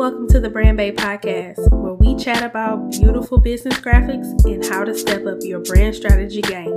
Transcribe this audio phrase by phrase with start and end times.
[0.00, 4.82] Welcome to the Brand Bae Podcast, where we chat about beautiful business graphics and how
[4.82, 6.74] to step up your brand strategy game.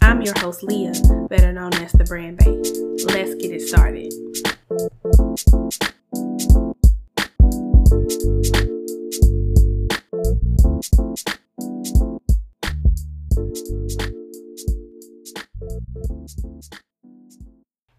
[0.00, 0.94] I'm your host, Leah,
[1.28, 2.46] better known as the Brand Bae.
[3.12, 4.10] Let's get it started.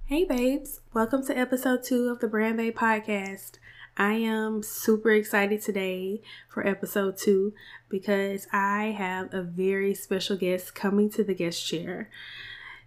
[0.05, 0.81] Hey, babes.
[0.95, 3.56] Welcome to episode two of the Brand Bae Podcast.
[3.99, 7.53] I am super excited today for episode two
[7.89, 12.11] because I have a very special guest coming to the guest chair,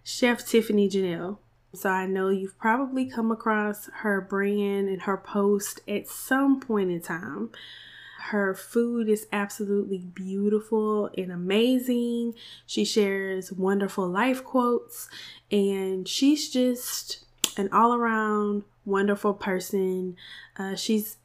[0.05, 1.39] Chef Tiffani Janelle.
[1.73, 6.91] So I know you've probably come across her brand and her post at some point
[6.91, 7.49] in time.
[8.29, 12.35] Her food is absolutely beautiful and amazing.
[12.65, 15.09] She shares wonderful life quotes,
[15.51, 17.25] and she's just
[17.57, 20.15] an all around wonderful person.
[20.57, 21.17] Uh, she's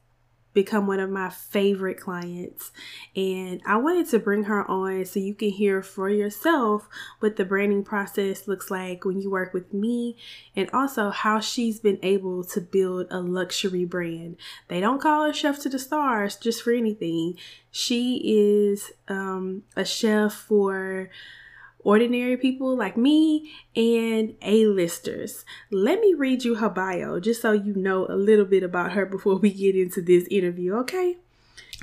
[0.57, 2.73] become one of my favorite clients
[3.15, 6.89] and I wanted to bring her on so you can hear for yourself
[7.21, 10.17] what the branding process looks like when you work with me
[10.57, 14.39] and also how she's been able to build a luxury brand.
[14.69, 17.37] They don't call her chef to the stars just for anything.
[17.71, 21.11] She is um, a chef for
[21.87, 25.45] ordinary people like me and A-listers.
[25.71, 29.07] Let me read you her bio just so you know a little bit about her
[29.07, 31.19] before we get into this interview, okay?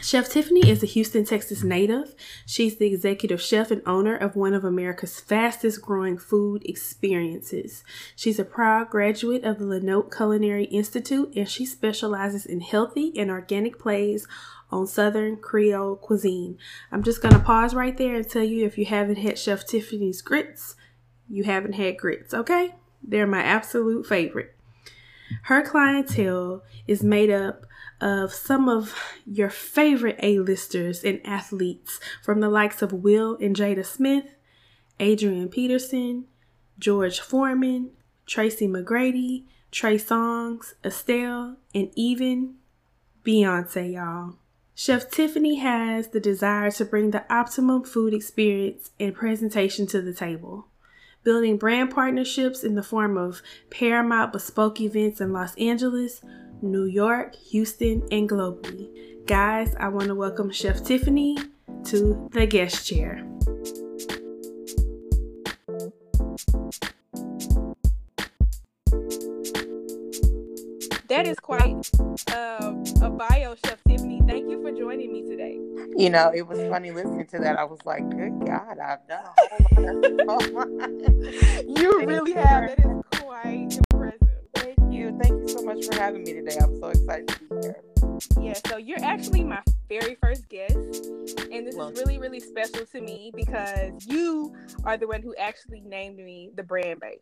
[0.01, 2.15] Chef Tiffani is a Houston, Texas native.
[2.45, 7.83] She's the executive chef and owner of one of America's fastest growing food experiences.
[8.15, 13.29] She's a proud graduate of the Lenotre Culinary Institute and she specializes in healthy and
[13.29, 14.27] organic plays
[14.71, 16.57] on Southern Creole cuisine.
[16.91, 19.65] I'm just going to pause right there and tell you if you haven't had Chef
[19.65, 20.75] Tiffani's grits,
[21.29, 22.75] you haven't had grits, okay?
[23.03, 24.55] They're my absolute favorite.
[25.43, 27.65] Her clientele is made up
[28.03, 28.93] of some of
[29.25, 34.25] your favorite A-listers and athletes from the likes of Will and Jada Smith,
[34.99, 36.25] Adrian Peterson,
[36.77, 37.91] George Foreman,
[38.25, 42.55] Tracy McGrady, Trey Songz, Estelle, and even
[43.23, 44.35] Beyonce, y'all.
[44.75, 50.13] Chef Tiffani has the desire to bring the optimum food experience and presentation to the
[50.13, 50.67] table.
[51.23, 56.21] Building brand partnerships in the form of Paramount bespoke events in Los Angeles,
[56.61, 58.89] New York, Houston, and globally.
[59.25, 61.49] Guys, I want to welcome Chef Tiffani
[61.85, 63.25] to the guest chair.
[71.07, 71.89] That is quite
[72.33, 74.27] uh, a bio, Chef Tiffani.
[74.27, 75.42] Thank you for joining me today.
[75.95, 77.57] You know, it was funny listening to that.
[77.57, 80.89] I was like, good God, I've done a whole lot.
[81.67, 82.75] you really have.
[82.75, 84.27] That is quite impressive.
[84.55, 85.17] Thank you.
[85.21, 86.57] Thank you so much for having me today.
[86.61, 87.83] I'm so excited to be here.
[88.41, 90.75] Yeah, so you're actually my very first guest.
[91.51, 94.55] And this well, is really, really special to me because you
[94.85, 97.19] are the one who actually named me the brand babe.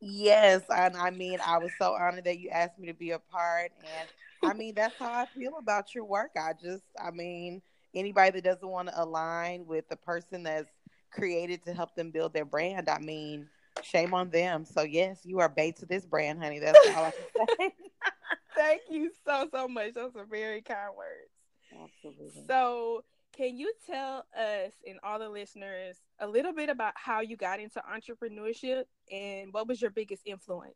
[0.00, 3.18] Yes, and I mean, I was so honored that you asked me to be a
[3.18, 4.08] part, and
[4.48, 6.32] I mean, that's how I feel about your work.
[6.36, 7.62] I just, I mean,
[7.96, 10.70] anybody that doesn't want to align with the person that's
[11.10, 13.48] created to help them build their brand, I mean,
[13.82, 14.64] shame on them.
[14.64, 16.58] So yes, you are bait to this brand, honey.
[16.60, 17.74] That's all I can say.
[18.56, 19.94] Thank you so so much.
[19.94, 21.30] Those are very kind words.
[21.72, 22.44] Absolutely.
[22.46, 23.04] So,
[23.36, 27.60] can you tell us and all the listeners a little bit about how you got
[27.60, 30.74] into entrepreneurship and what was your biggest influence?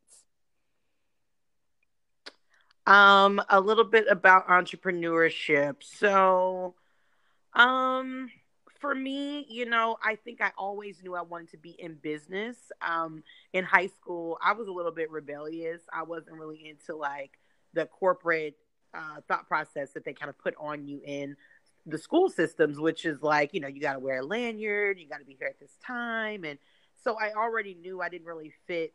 [2.87, 5.76] Um, a little bit about entrepreneurship.
[5.81, 6.75] So,
[7.55, 8.31] um,
[8.81, 12.56] for me, you know, I think I always knew I wanted to be in business.
[12.81, 13.22] Um,
[13.53, 15.83] in high school, I was a little bit rebellious.
[15.93, 17.38] I wasn't really into like
[17.75, 18.56] the corporate
[18.94, 21.37] uh, thought process that they kind of put on you in
[21.87, 25.09] the school systems, which is like, you know, you got to wear a lanyard, you
[25.09, 26.44] got to be here at this time.
[26.44, 26.59] And
[27.03, 28.94] so I already knew I didn't really fit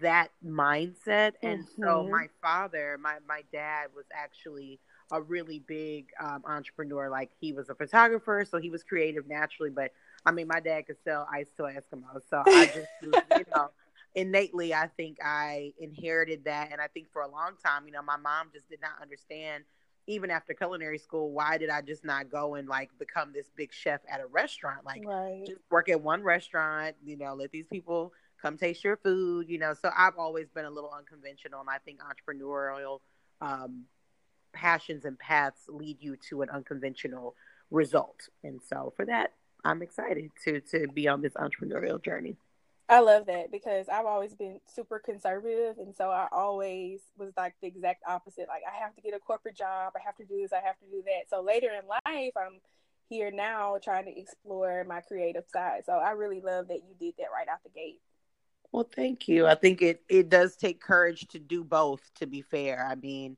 [0.00, 1.32] that mindset.
[1.42, 1.82] And mm-hmm.
[1.82, 4.80] so my father, my, my dad was actually
[5.10, 7.08] a really big um, entrepreneur.
[7.08, 9.70] Like he was a photographer, so he was creative naturally.
[9.70, 9.92] But
[10.24, 12.22] I mean, my dad could sell ice to Eskimos.
[12.28, 13.70] So I just, you know,
[14.14, 16.72] innately, I think I inherited that.
[16.72, 19.64] And I think for a long time, you know, my mom just did not understand–
[20.06, 23.72] even after culinary school, why did I just not go and like become this big
[23.72, 24.84] chef at a restaurant?
[24.84, 25.44] Like right.
[25.46, 29.58] just work at one restaurant, you know, let these people come taste your food, you
[29.58, 29.74] know.
[29.74, 33.00] So I've always been a little unconventional and I think entrepreneurial
[33.40, 33.84] um,
[34.56, 37.36] passions and paths lead you to an unconventional
[37.70, 38.28] result.
[38.42, 42.36] And so for that, I'm excited to to be on this entrepreneurial journey.
[42.88, 45.78] I love that because I've always been super conservative.
[45.78, 48.46] And so I always was like the exact opposite.
[48.48, 49.94] Like, I have to get a corporate job.
[49.96, 50.52] I have to do this.
[50.52, 51.28] I have to do that.
[51.28, 52.60] So later in life, I'm
[53.08, 55.82] here now trying to explore my creative side.
[55.84, 58.00] So I really love that you did that right out the gate.
[58.70, 59.46] Well, thank you.
[59.46, 62.86] I think it, it does take courage to do both, to be fair.
[62.88, 63.36] I mean,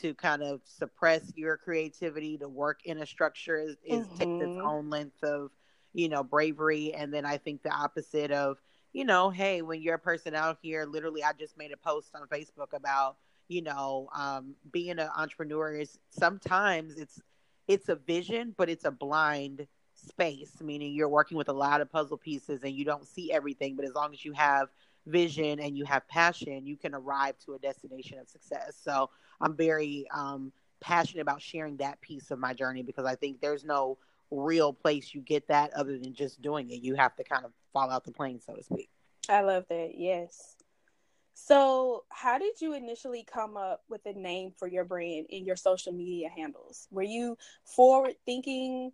[0.00, 4.16] to kind of suppress your creativity, to work in a structure is, is mm-hmm.
[4.16, 5.50] takes its own length of,
[5.92, 6.94] you know, bravery.
[6.94, 8.58] And then I think the opposite of,
[8.92, 12.08] you know, hey, when you're a person out here, literally, I just made a post
[12.14, 13.16] on Facebook about,
[13.48, 17.20] you know, um, being an entrepreneur is sometimes it's
[17.68, 21.90] it's a vision, but it's a blind space, meaning you're working with a lot of
[21.90, 23.76] puzzle pieces and you don't see everything.
[23.76, 24.68] But as long as you have
[25.06, 28.76] vision and you have passion, you can arrive to a destination of success.
[28.82, 29.10] So
[29.40, 33.64] I'm very um, passionate about sharing that piece of my journey because I think there's
[33.64, 33.98] no
[34.30, 36.82] real place you get that other than just doing it.
[36.82, 38.88] You have to kind of fall out the plane, so to speak.
[39.28, 39.92] I love that.
[39.96, 40.56] Yes.
[41.34, 45.56] So, how did you initially come up with a name for your brand and your
[45.56, 46.86] social media handles?
[46.90, 48.92] Were you forward thinking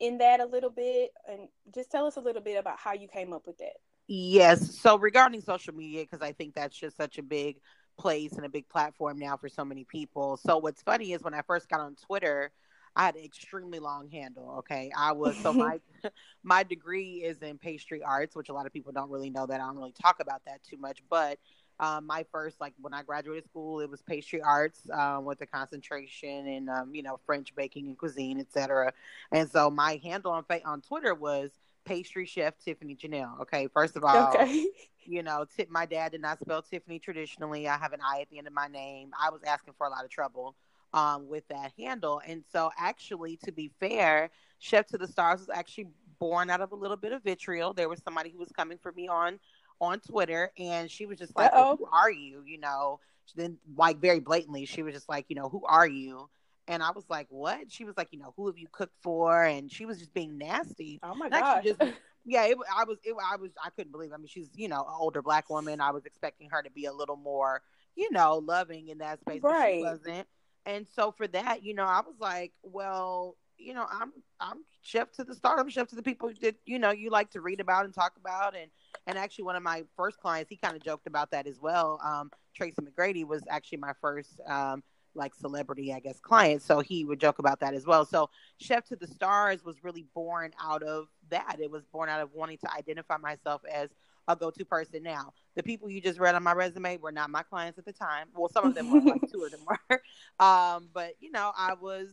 [0.00, 1.12] in that a little bit?
[1.28, 3.76] And just tell us a little bit about how you came up with that.
[4.08, 4.78] Yes.
[4.80, 7.56] So, regarding social media, because I think that's just such a big
[7.96, 10.36] place and a big platform now for so many people.
[10.36, 12.50] So, what's funny is when I first got on Twitter,
[12.96, 14.56] I had an extremely long handle.
[14.58, 15.80] Okay, I was so my
[16.42, 19.60] my degree is in pastry arts, which a lot of people don't really know that.
[19.60, 21.02] I don't really talk about that too much.
[21.08, 21.38] But
[21.80, 25.46] um, my first, like when I graduated school, it was pastry arts um, with a
[25.46, 28.92] concentration in um, you know French baking and cuisine, etc.
[29.32, 31.50] And so my handle on on Twitter was
[31.84, 33.40] pastry chef Tiffani Janelle.
[33.42, 34.66] Okay, first of all, okay.
[35.04, 37.68] you know, tip my dad did not spell Tiffany traditionally.
[37.68, 39.10] I have an I at the end of my name.
[39.20, 40.54] I was asking for a lot of trouble
[40.92, 42.20] um, with that handle.
[42.26, 45.88] And so, actually, to be fair, Chef to the Stars was actually
[46.18, 47.74] born out of a little bit of vitriol.
[47.74, 49.38] There was somebody who was coming for me on
[49.80, 53.00] on Twitter, and she was just like, well, "Who are you?" You know.
[53.34, 56.28] Then, like very blatantly, she was just like, "You know, who are you?"
[56.66, 59.44] And I was like, "What?" She was like, "You know, who have you cooked for?"
[59.44, 61.00] And she was just being nasty.
[61.02, 61.62] Oh my god!
[61.62, 61.80] Just,
[62.24, 62.98] yeah, it, I was.
[63.04, 63.50] It, I was.
[63.62, 64.10] I couldn't believe.
[64.10, 64.14] It.
[64.14, 65.80] I mean, she's you know an older black woman.
[65.80, 67.62] I was expecting her to be a little more,
[67.96, 69.42] you know, loving in that space.
[69.42, 69.82] Right.
[69.82, 70.26] But she wasn't
[70.66, 75.12] and so for that, you know, I was like, well, you know, I'm I'm chef
[75.12, 75.60] to the start.
[75.60, 78.14] I'm chef to the people that you know you like to read about and talk
[78.18, 78.70] about, and
[79.06, 82.00] and actually one of my first clients, he kind of joked about that as well.
[82.02, 84.82] Um, Tracy McGrady was actually my first um,
[85.14, 86.64] like celebrity, I guess, clients.
[86.64, 88.04] so he would joke about that as well.
[88.04, 91.58] So Chef to the Stars was really born out of that.
[91.60, 93.90] It was born out of wanting to identify myself as
[94.28, 95.32] a go-to person now.
[95.54, 98.28] The people you just read on my resume were not my clients at the time.
[98.34, 100.02] Well, some of them were, like two of them were.
[100.40, 102.08] Um, but you know, I was,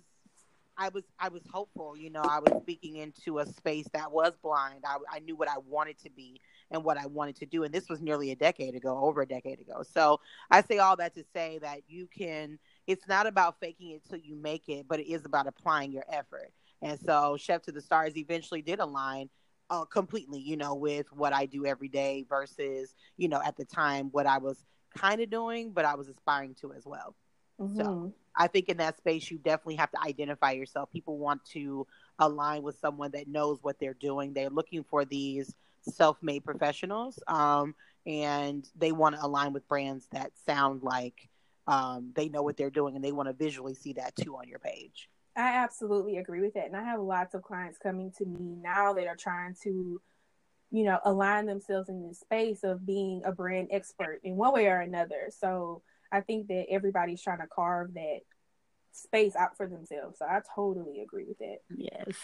[0.77, 1.97] I was, I was hopeful.
[1.97, 4.83] You know, I was speaking into a space that was blind.
[4.85, 6.39] I, I knew what I wanted to be
[6.69, 9.25] and what I wanted to do, and this was nearly a decade ago, over a
[9.25, 9.83] decade ago.
[9.83, 10.19] So
[10.51, 12.59] I say all that to say that you can.
[12.87, 16.05] It's not about faking it till you make it, but it is about applying your
[16.11, 16.51] effort.
[16.81, 19.29] And so, Chef to the Stars eventually did align
[19.69, 23.65] uh, completely, you know, with what I do every day versus, you know, at the
[23.65, 24.63] time what I was
[24.97, 27.15] kind of doing, but I was aspiring to as well.
[27.59, 27.77] Mm-hmm.
[27.77, 30.91] So I think in that space, you definitely have to identify yourself.
[30.91, 31.87] People want to
[32.19, 34.33] align with someone that knows what they're doing.
[34.33, 37.75] They're looking for these self-made professionals, um,
[38.05, 41.29] and they want to align with brands that sound like
[41.67, 44.47] um, they know what they're doing, and they want to visually see that too on
[44.47, 45.09] your page.
[45.35, 46.65] I absolutely agree with that.
[46.65, 50.01] And I have lots of clients coming to me now that are trying to,
[50.71, 54.67] you know, align themselves in this space of being a brand expert in one way
[54.67, 55.29] or another.
[55.29, 58.19] So I think that everybody's trying to carve that
[58.91, 60.19] space out for themselves.
[60.19, 61.59] So I totally agree with that.
[61.77, 62.15] Yes.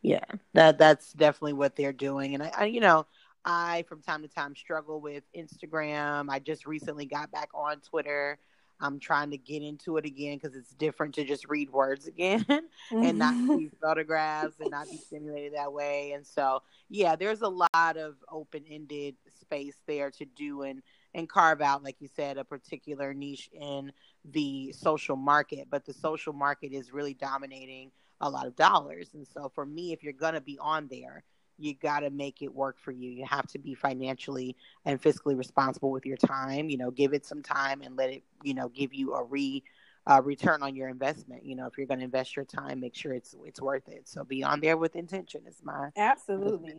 [0.00, 0.24] Yeah.
[0.54, 2.34] That that's definitely what they're doing.
[2.34, 3.06] And I, I you know,
[3.44, 6.30] I from time to time struggle with Instagram.
[6.30, 8.38] I just recently got back on Twitter
[8.80, 12.44] I'm trying to get into it again because it's different to just read words again
[12.90, 13.58] and not mm-hmm.
[13.58, 16.12] see photographs and not be stimulated that way.
[16.12, 20.82] And so, yeah, there's a lot of open ended space there to do and
[21.12, 23.92] and carve out, like you said, a particular niche in
[24.24, 25.66] the social market.
[25.68, 29.10] But the social market is really dominating a lot of dollars.
[29.14, 31.24] And so, for me, if you're gonna be on there,
[31.60, 33.10] you got to make it work for you.
[33.10, 36.70] You have to be financially and fiscally responsible with your time.
[36.70, 39.62] You know, give it some time and let it, you know, give you a re
[40.10, 41.44] uh, return on your investment.
[41.44, 44.08] You know, if you're going to invest your time, make sure it's it's worth it.
[44.08, 45.42] So be on there with intention.
[45.46, 46.74] Is my absolutely.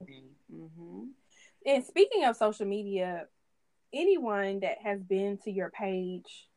[0.54, 1.04] Mm-hmm.
[1.66, 3.26] And speaking of social media,
[3.94, 6.48] anyone that has been to your page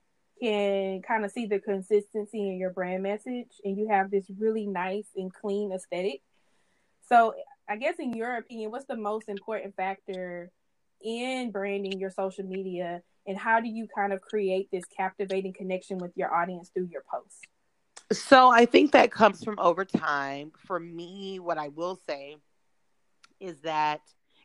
[0.40, 4.66] can kind of see the consistency in your brand message, and you have this really
[4.66, 6.22] nice and clean aesthetic.
[7.08, 7.34] So
[7.68, 10.50] I guess in your opinion, what's the most important factor
[11.02, 15.98] in branding your social media and how do you kind of create this captivating connection
[15.98, 17.40] with your audience through your posts?
[18.12, 20.52] So I think that comes from over time.
[20.66, 22.36] For me, what I will say
[23.40, 24.00] is that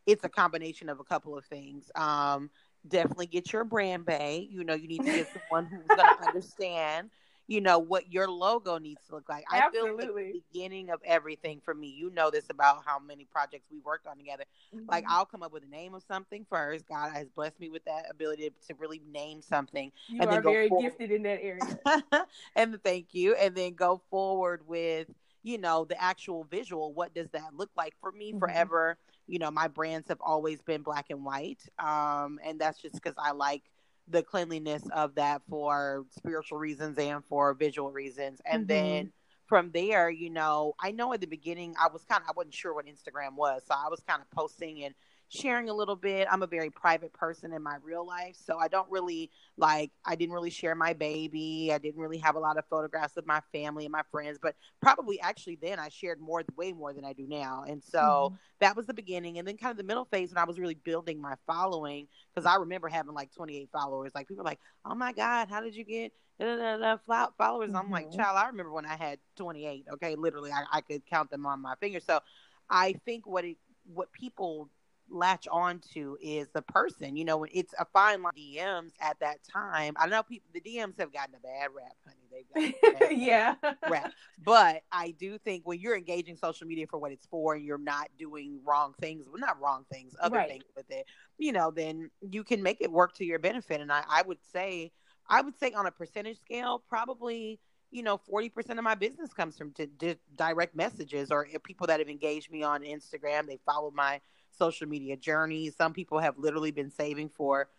[0.05, 1.91] it's a combination of a couple of things.
[1.95, 2.49] Um,
[2.87, 4.47] definitely get your brand bae.
[4.49, 7.09] You know, you need to get someone who's going to understand
[7.49, 9.43] you know what your logo needs to look like.
[9.51, 9.89] Absolutely.
[9.89, 11.87] I feel like the beginning of everything for me.
[11.87, 14.43] You know this about how many projects we worked on together.
[14.73, 14.85] Mm-hmm.
[14.87, 16.87] Like I'll come up with a name of something first.
[16.87, 19.91] God has blessed me with that ability to really name something.
[20.07, 20.83] You and are then go very forward.
[20.83, 22.27] gifted in that area.
[22.55, 23.33] and thank you.
[23.33, 25.07] And then go forward with
[25.41, 26.93] you know the actual visual.
[26.93, 28.29] What does that look like for me?
[28.29, 28.39] Mm-hmm.
[28.39, 28.97] Forever.
[29.25, 33.15] You know, my brands have always been black and white, um, and that's just because
[33.17, 33.63] I like
[34.09, 38.41] the cleanliness of that for spiritual reasons and for visual reasons.
[38.45, 38.67] And mm-hmm.
[38.67, 39.11] then
[39.47, 42.53] from there, you know, I know at the beginning I was kind of I wasn't
[42.53, 44.93] sure what Instagram was, so I was kind of posting and
[45.29, 46.27] sharing a little bit.
[46.29, 50.15] I'm a very private person in my real life, so I don't really like I
[50.15, 51.71] didn't really share my baby.
[51.71, 54.55] I didn't really have a lot of photographs of my family and my friends, but
[54.81, 57.63] probably actually then I shared more way more than I do now.
[57.67, 58.35] And so mm-hmm.
[58.59, 60.75] that was the beginning and then kind of the middle phase when I was really
[60.75, 64.11] building my following because I remember having like 28 followers.
[64.15, 67.77] Like people like, "Oh my god, how did you get da, da, da, followers?" Mm-hmm.
[67.77, 68.19] I'm like, mm-hmm.
[68.19, 69.85] "Child, I remember when I had 28.
[69.93, 72.19] Okay, literally I, I could count them on my fingers." So
[72.67, 73.57] I think what it
[73.93, 74.69] what people
[75.11, 77.15] latch on to is the person.
[77.15, 78.33] You know, it's a fine line.
[78.37, 79.93] DMs at that time.
[79.97, 80.49] I know people.
[80.53, 82.19] The DMs have gotten a bad rap, honey.
[82.31, 83.55] They've yeah
[83.89, 84.11] rap.
[84.43, 87.77] But I do think when you're engaging social media for what it's for, and you're
[87.77, 90.49] not doing wrong things, well, not wrong things, other right.
[90.49, 91.05] things with it,
[91.37, 93.81] you know, then you can make it work to your benefit.
[93.81, 94.91] And I, I would say,
[95.29, 97.59] I would say on a percentage scale, probably
[97.91, 101.87] you know, 40% of my business comes from d- d- direct messages or eh, people
[101.87, 103.47] that have engaged me on Instagram.
[103.47, 104.21] They follow my
[104.57, 105.69] social media journey.
[105.69, 107.69] Some people have literally been saving for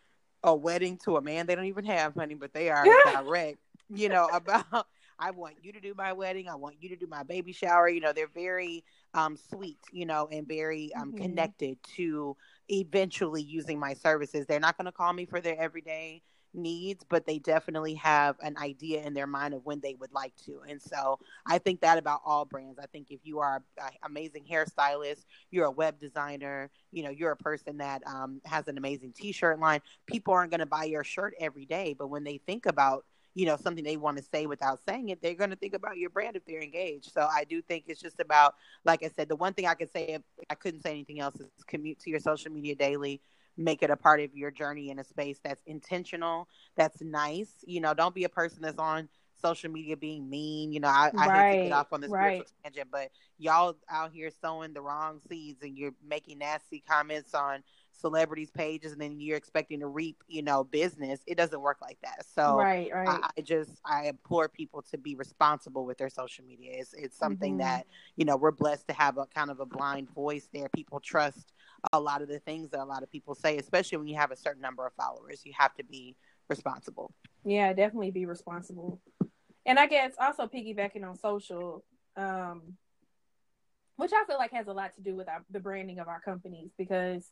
[0.43, 3.59] a wedding to a man they don't even have, honey, but they are direct,
[3.91, 4.87] you know, about
[5.21, 6.49] I want you to do my wedding.
[6.49, 7.89] I want you to do my baby shower.
[7.89, 11.23] You know, they're very um, sweet, you know, and very um, mm-hmm.
[11.23, 12.37] connected to
[12.71, 14.47] eventually using my services.
[14.47, 16.23] They're not going to call me for their everyday
[16.55, 20.35] needs, but they definitely have an idea in their mind of when they would like
[20.47, 20.61] to.
[20.69, 22.79] And so I think that about all brands.
[22.79, 27.33] I think if you are an amazing hairstylist, you're a web designer, you know, you're
[27.33, 31.05] a person that um, has an amazing t-shirt line, people aren't going to buy your
[31.05, 33.05] shirt every day, but when they think about
[33.35, 35.97] you know something they want to say without saying it they're going to think about
[35.97, 38.55] your brand if they're engaged so i do think it's just about
[38.85, 41.37] like i said the one thing i could say if i couldn't say anything else
[41.37, 43.21] is commute to your social media daily
[43.57, 47.53] make it a part of your journey in a space that's intentional, that's nice.
[47.67, 49.09] You know, don't be a person that's on
[49.41, 50.73] social media being mean.
[50.73, 52.43] You know, I, I right, hate to get off on this right.
[52.63, 57.63] tangent, but y'all out here sowing the wrong seeds and you're making nasty comments on
[57.93, 61.21] celebrities' pages and then you're expecting to reap, you know, business.
[61.27, 62.25] It doesn't work like that.
[62.35, 63.09] So right, right.
[63.09, 66.73] I, I just I implore people to be responsible with their social media.
[66.75, 67.63] It's it's something mm-hmm.
[67.63, 70.69] that, you know, we're blessed to have a kind of a blind voice there.
[70.75, 71.53] People trust
[71.93, 74.31] a lot of the things that a lot of people say, especially when you have
[74.31, 75.43] a certain number of followers.
[75.45, 76.17] You have to be
[76.49, 77.13] responsible.
[77.45, 79.01] Yeah, definitely be responsible.
[79.67, 81.85] And I guess also piggybacking on social,
[82.17, 82.75] um,
[83.97, 86.21] which I feel like has a lot to do with our, the branding of our
[86.21, 87.27] companies because,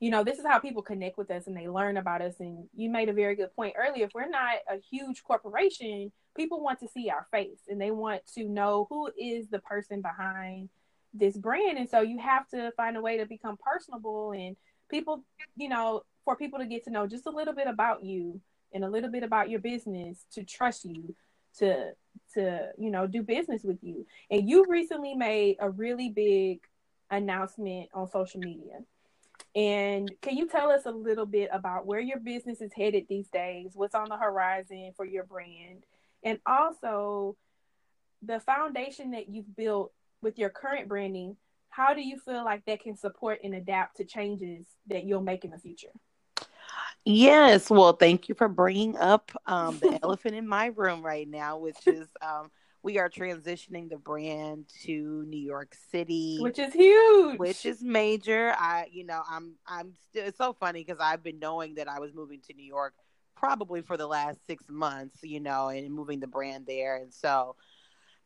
[0.00, 2.34] you know, this is how people connect with us and they learn about us.
[2.40, 4.04] And you made a very good point earlier.
[4.04, 8.22] If we're not a huge corporation, people want to see our face and they want
[8.34, 10.68] to know who is the person behind
[11.14, 11.78] this brand.
[11.78, 14.56] And so you have to find a way to become personable and
[14.90, 15.24] people
[15.56, 18.40] you know for people to get to know just a little bit about you
[18.72, 21.14] and a little bit about your business to trust you
[21.58, 21.92] to
[22.34, 24.06] to you know do business with you.
[24.30, 26.60] And you recently made a really big
[27.10, 28.80] announcement on social media.
[29.54, 33.28] And can you tell us a little bit about where your business is headed these
[33.28, 33.72] days?
[33.74, 35.84] What's on the horizon for your brand?
[36.24, 37.36] And also
[38.22, 39.92] the foundation that you've built
[40.24, 41.36] with your current branding,
[41.68, 45.44] how do you feel like that can support and adapt to changes that you'll make
[45.44, 45.92] in the future?
[47.04, 51.58] Yes, well, thank you for bringing up um, the elephant in my room right now,
[51.58, 52.50] which is um,
[52.82, 58.54] we are transitioning the brand to New York City, which is huge, which is major.
[58.56, 60.26] I, you know, I'm, I'm still.
[60.26, 62.94] It's so funny because I've been knowing that I was moving to New York
[63.36, 67.56] probably for the last six months, you know, and moving the brand there, and so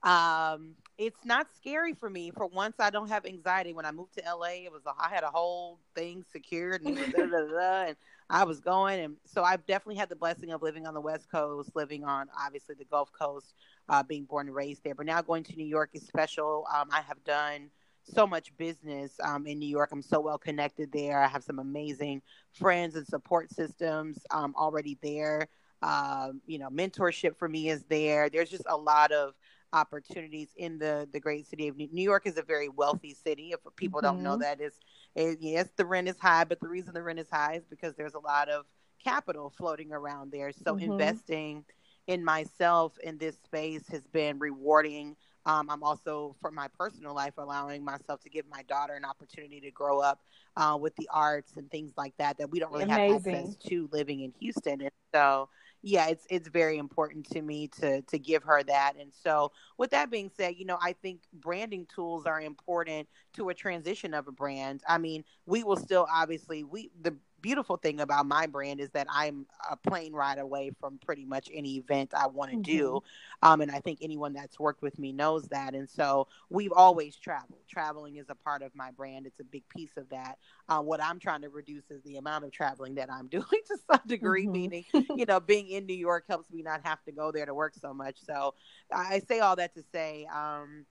[0.02, 2.30] um, it's not scary for me.
[2.30, 3.72] For once, I don't have anxiety.
[3.72, 6.96] When I moved to LA, it was a, I had a whole thing secured and,
[6.96, 7.96] da, da, da, and
[8.30, 9.00] I was going.
[9.00, 12.28] And so I've definitely had the blessing of living on the West Coast, living on
[12.44, 13.54] obviously the Gulf Coast,
[13.88, 14.94] uh, being born and raised there.
[14.94, 16.66] But now going to New York is special.
[16.74, 17.70] Um, I have done
[18.04, 19.90] so much business um, in New York.
[19.92, 21.20] I'm so well connected there.
[21.20, 25.48] I have some amazing friends and support systems um, already there.
[25.82, 28.28] Um, you know, mentorship for me is there.
[28.28, 29.34] There's just a lot of
[29.72, 32.26] opportunities in the the great city of New, New York.
[32.26, 33.50] is a very wealthy city.
[33.52, 34.16] If people mm-hmm.
[34.16, 34.42] don't know mm-hmm.
[34.42, 34.72] that, is
[35.14, 37.94] it, yes, the rent is high, but the reason the rent is high is because
[37.94, 38.64] there's a lot of
[39.02, 40.52] capital floating around there.
[40.52, 40.92] So mm-hmm.
[40.92, 41.64] investing
[42.06, 45.16] in myself in this space has been rewarding.
[45.46, 49.60] Um, I'm also, for my personal life, allowing myself to give my daughter an opportunity
[49.60, 50.20] to grow up
[50.56, 53.32] uh, with the arts and things like that that we don't really Amazing.
[53.32, 54.80] have access to living in Houston.
[54.80, 55.48] And so,
[55.88, 58.94] yeah, it's it's very important to me to to give her that.
[59.00, 63.48] And so, with that being said, you know, I think branding tools are important to
[63.48, 64.82] a transition of a brand.
[64.86, 69.06] I mean, we will still obviously we the beautiful thing about my brand is that
[69.10, 72.78] I'm a plane ride away from pretty much any event I want to mm-hmm.
[72.78, 73.02] do.
[73.42, 75.74] Um, and I think anyone that's worked with me knows that.
[75.74, 77.60] And so we've always traveled.
[77.68, 80.38] Traveling is a part of my brand, it's a big piece of that.
[80.68, 83.78] Uh, what I'm trying to reduce is the amount of traveling that I'm doing to
[83.90, 84.52] some degree, mm-hmm.
[84.52, 87.54] meaning, you know, being in New York helps me not have to go there to
[87.54, 88.16] work so much.
[88.24, 88.54] So
[88.92, 90.86] I say all that to say, um,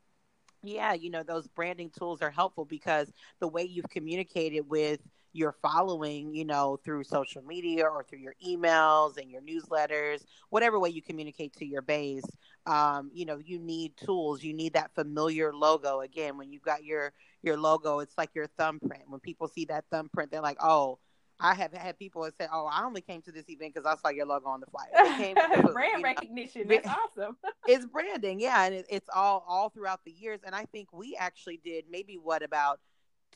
[0.64, 5.00] yeah, you know, those branding tools are helpful because the way you've communicated with
[5.38, 10.80] your following, you know, through social media or through your emails and your newsletters, whatever
[10.80, 12.26] way you communicate to your base,
[12.66, 14.44] um, you know, you need tools.
[14.44, 16.02] You need that familiar logo.
[16.02, 17.14] Again, when you've got your
[17.44, 19.04] your logo, it's like your thumbprint.
[19.08, 21.00] When people see that thumbprint, they're like, oh,
[21.40, 23.96] I have had people that say, "Oh, I only came to this event because I
[24.02, 25.34] saw your logo on the flyer."
[25.74, 26.68] Brand recognition.
[26.68, 26.76] Know.
[26.76, 27.38] That's awesome.
[27.68, 30.40] it's branding, yeah, and it, it's all all throughout the years.
[30.44, 32.80] And I think we actually did maybe what about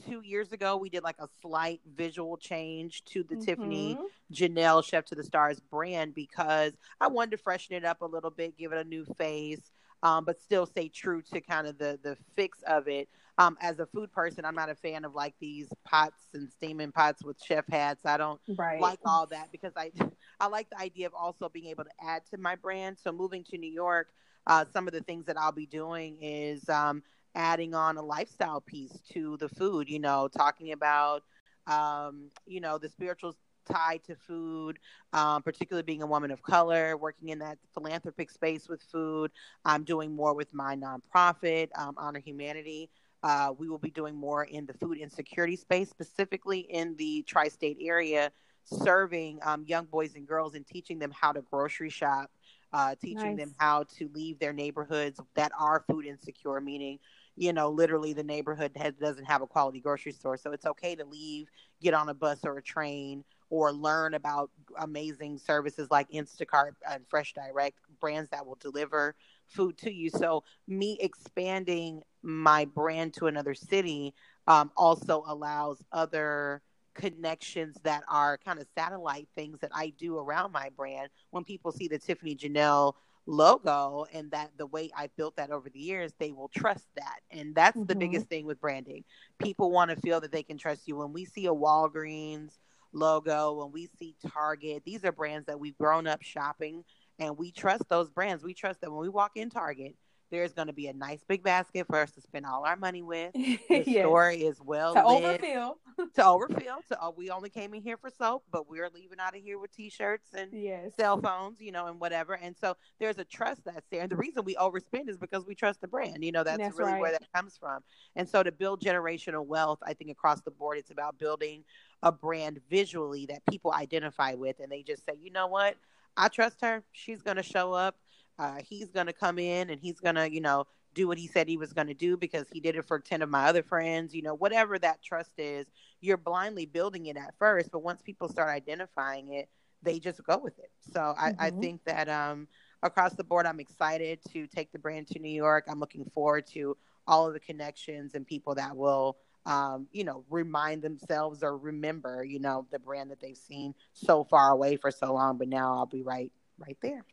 [0.07, 3.63] two years ago, we did like a slight visual change to the mm-hmm.
[3.63, 3.98] Tiffani
[4.33, 8.31] Janelle Chef to the Stars brand because I wanted to freshen it up a little
[8.31, 9.71] bit, give it a new face,
[10.03, 13.10] um, but still stay true to kind of the the fix of it.
[13.38, 16.91] Um, as a food person, I'm not a fan of like these pots and steaming
[16.91, 18.05] pots with chef hats.
[18.05, 18.79] I don't right.
[18.79, 19.91] like all that because I
[20.39, 22.98] I like the idea of also being able to add to my brand.
[23.01, 24.10] So moving to New York,
[24.47, 27.04] uh, some of the things that I'll be doing is um,
[27.36, 31.24] adding on a lifestyle piece to the food, you know, talking about,
[31.67, 33.36] um, you know, the spiritual
[33.72, 34.80] tied to food,
[35.13, 39.32] um, particularly being a woman of color, working in that philanthropic space with food.
[39.65, 42.89] I'm doing more with my nonprofit, um, Honor Humanity.
[43.24, 47.48] Uh, we will be doing more in the food insecurity space, specifically in the tri
[47.48, 48.32] state area,
[48.65, 52.32] serving um, young boys and girls and teaching them how to grocery shop.
[52.74, 53.38] Uh, teaching nice.
[53.38, 56.98] them how to leave their neighborhoods that are food insecure, meaning
[57.36, 60.38] you know, literally the neighborhood has, doesn't have a quality grocery store.
[60.38, 61.48] So it's okay to leave,
[61.82, 67.04] get on a bus or a train, or learn about amazing services like Instacart and
[67.10, 69.15] Fresh Direct, brands that will deliver
[69.48, 70.10] food to you.
[70.10, 74.13] So me expanding my brand to another city
[74.48, 76.62] um, also allows other
[76.94, 81.10] connections that are kind of satellite things that I do around my brand.
[81.32, 82.94] When people see the Tiffani Janelle
[83.25, 87.19] logo and that the way I built that over the years, they will trust that.
[87.29, 87.86] And that's mm-hmm.
[87.86, 89.03] the biggest thing with branding.
[89.39, 90.95] People want to feel that they can trust you.
[90.95, 92.51] When we see a Walgreens
[92.93, 96.84] logo, when we see Target, these are brands that we've grown up shopping
[97.19, 98.43] and we trust those brands.
[98.43, 99.95] We trust that when we walk in Target,
[100.32, 103.02] there's going to be a nice big basket for us to spend all our money
[103.02, 103.32] with.
[103.72, 104.04] The yes.
[104.04, 105.24] store is well to lit.
[105.24, 105.78] overfill.
[106.15, 106.78] to overfill.
[106.89, 109.60] To uh, we only came in here for soap, but we're leaving out of here
[109.60, 110.96] with t-shirts and yes.
[110.96, 112.34] cell phones, you know, and whatever.
[112.34, 114.02] And so there's a trust that's there.
[114.02, 116.24] And the reason we overspend is because we trust the brand.
[116.24, 117.02] You know, that's, that's really right.
[117.02, 117.82] where that comes from.
[118.15, 121.63] And so to build generational wealth, I think across the board, it's about building
[122.04, 125.76] a brand visually that people identify with, and they just say, you know what,
[126.17, 126.84] I trust her.
[126.91, 127.96] She's going to show up
[128.39, 131.28] uh, he's going to come in and he's going to, you know, do what he
[131.28, 133.63] said he was going to do because he did it for 10 of my other
[133.63, 135.65] friends, you know, whatever that trust is,
[136.02, 137.72] you're blindly building it at first.
[137.72, 139.50] But once people start identifying it,
[139.84, 140.72] they just go with it.
[140.94, 141.41] So I, mm-hmm.
[141.41, 142.48] I think that um,
[142.84, 145.65] across the board, I'm excited to take the brand to New York.
[145.67, 146.76] I'm looking forward to
[147.08, 152.24] all of the connections and people that will um, you know, remind themselves or remember,
[152.24, 155.74] you know, the brand that they've seen so far away for so long, but now
[155.74, 157.04] I'll be right, right there.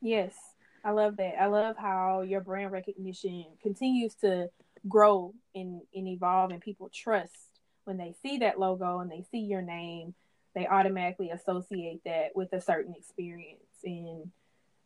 [0.00, 0.34] Yes,
[0.84, 1.40] I love that.
[1.40, 4.48] I love how your brand recognition continues to
[4.88, 7.48] grow and, and evolve, and people trust
[7.88, 10.14] when they see that logo and they see your name,
[10.54, 13.64] they automatically associate that with a certain experience.
[13.82, 14.30] And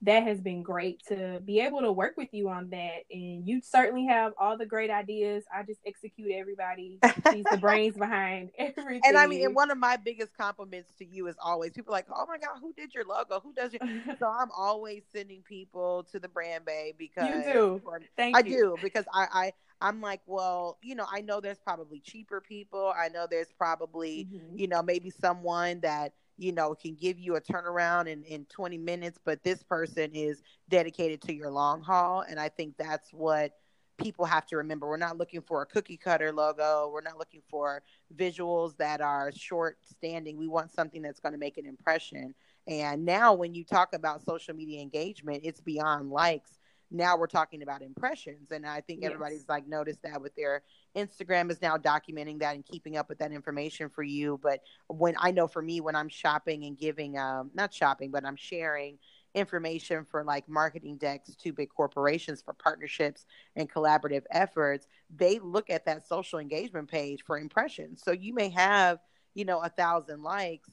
[0.03, 3.05] that has been great to be able to work with you on that.
[3.11, 5.45] And you certainly have all the great ideas.
[5.55, 6.99] I just execute everybody.
[7.31, 9.03] She's the brains behind everything.
[9.05, 12.07] And I mean, and one of my biggest compliments to you is always people like,
[12.13, 13.41] oh my God, who did your logo?
[13.41, 13.81] Who does your
[14.19, 17.83] so I'm always sending people to the brand bae because you do.
[18.17, 18.57] Thank I you.
[18.57, 22.93] do because I, I I'm like, well, you know, I know there's probably cheaper people.
[22.97, 24.59] I know there's probably, mm-hmm.
[24.59, 28.79] you know, maybe someone that you know, can give you a turnaround in, in 20
[28.79, 32.25] minutes, but this person is dedicated to your long haul.
[32.29, 33.53] And I think that's what
[33.99, 34.89] people have to remember.
[34.89, 36.91] We're not looking for a cookie cutter logo.
[36.93, 37.83] We're not looking for
[38.17, 40.39] visuals that are short standing.
[40.39, 42.35] We want something that's going to make an impression.
[42.67, 46.59] And now, when you talk about social media engagement, it's beyond likes
[46.93, 48.51] now we're talking about impressions.
[48.51, 49.13] And i think yes.
[49.13, 50.63] everybody's like noticed that with their
[50.97, 54.39] instagram is now documenting that and keeping up with that information for you.
[54.43, 58.25] But when i know for me when i'm shopping and giving um not shopping but
[58.25, 58.99] i'm sharing
[59.35, 63.25] information for like marketing decks to big corporations for partnerships
[63.57, 68.03] and collaborative efforts they look at that social engagement page for impressions.
[68.03, 68.99] So you may have
[69.35, 70.69] you know a thousand likes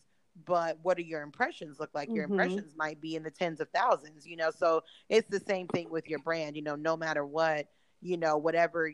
[0.46, 2.10] but what do your impressions look like?
[2.10, 2.34] Your mm-hmm.
[2.40, 4.52] impressions might be in the tens of thousands, you know.
[4.56, 7.68] So it's the same thing with your brand, you know, no matter what,
[8.02, 8.92] you know, whatever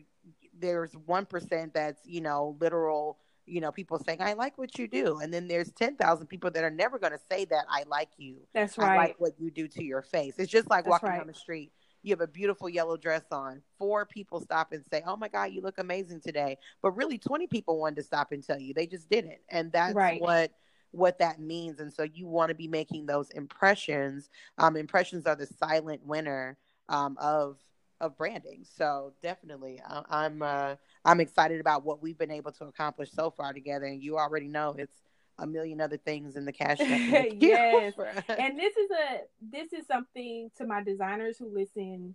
[0.58, 5.18] there's 1% that's, you know, literal, you know, people saying, I like what you do.
[5.18, 8.38] And then there's 10,000 people that are never going to say that I like you.
[8.54, 8.92] That's right.
[8.92, 10.34] I like what you do to your face.
[10.38, 11.18] It's just like that's walking right.
[11.18, 11.72] down the street.
[12.02, 13.62] You have a beautiful yellow dress on.
[13.78, 16.56] Four people stop and say, Oh my God, you look amazing today.
[16.80, 18.74] But really, 20 people wanted to stop and tell you.
[18.74, 19.38] They just didn't.
[19.50, 20.20] And that's right.
[20.20, 20.52] what
[20.96, 21.80] what that means.
[21.80, 24.30] And so you want to be making those impressions.
[24.58, 26.56] Um, impressions are the silent winner
[26.88, 27.58] um, of
[28.00, 28.64] of branding.
[28.64, 33.30] So definitely, I, am uh, I'm excited about what we've been able to accomplish so
[33.30, 33.86] far together.
[33.86, 35.02] And you already know it's
[35.38, 36.78] a million other things in the cash.
[36.80, 37.94] yes,
[38.28, 42.14] and this is a this is something to my designers who listen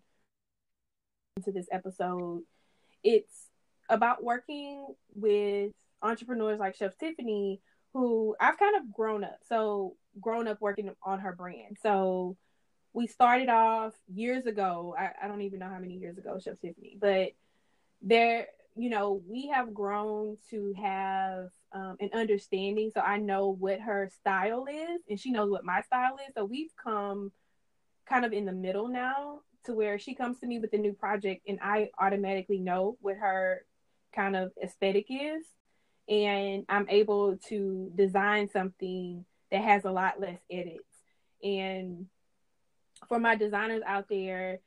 [1.44, 2.44] to this episode.
[3.04, 3.48] It's
[3.89, 7.60] about working with entrepreneurs like Chef Tiffani
[7.93, 9.39] who I've kind of grown up.
[9.47, 11.77] So grown up working on her brand.
[11.82, 12.38] So
[12.93, 14.95] we started off years ago.
[14.97, 17.32] I, I don't even know how many years ago, Chef Tiffani, but
[18.01, 22.91] there, you know, we have grown to have um, an understanding.
[22.93, 26.34] So I know what her style is, and she knows what my style is.
[26.36, 27.32] So we've come
[28.10, 30.93] kind of in the middle now to where she comes to me with a new
[30.93, 33.65] project, and I automatically know what her
[34.13, 35.45] kind of aesthetic is
[36.12, 40.84] and I'm able to design something that has a lot less edits.
[41.41, 42.08] And
[43.08, 44.60] for my designers out there,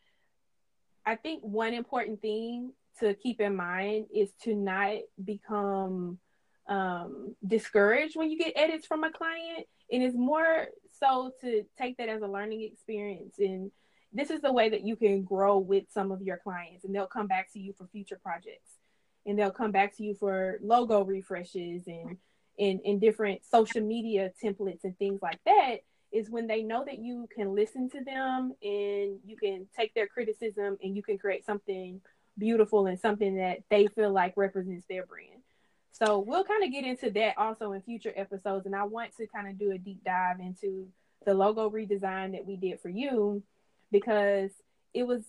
[1.05, 6.19] I think one important thing to keep in mind is to not become
[6.67, 9.67] um, discouraged when you get edits from a client.
[9.93, 13.35] And it's more so to take that as a learning experience.
[13.39, 13.71] And
[14.15, 17.07] this is the way that you can grow with some of your clients, and they'll
[17.07, 18.79] come back to you for future projects
[19.27, 22.17] and they'll come back to you for logo refreshes and
[22.59, 25.79] and different social media templates and things like that
[26.13, 30.07] is when they know that you can listen to them and you can take their
[30.07, 32.01] criticism and you can create something
[32.39, 35.43] beautiful and something that they feel like represents their brand.
[35.91, 38.67] So we'll kind of get into that also in future episodes.
[38.67, 40.87] And I want to kind of do a deep dive into
[41.25, 43.43] the logo redesign that we did for you
[43.91, 44.51] because
[44.93, 45.23] it was